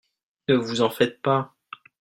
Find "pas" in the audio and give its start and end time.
1.21-1.53